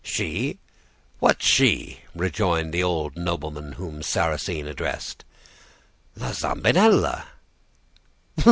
"'She! 0.03 0.57
what 1.19 1.43
she?' 1.43 1.99
rejoined 2.15 2.73
the 2.73 2.81
old 2.81 3.15
nobleman 3.15 3.73
whom 3.73 4.01
Sarrasine 4.01 4.65
addressed. 4.65 5.23
"'La 6.15 6.31
Zambinella. 6.31 7.27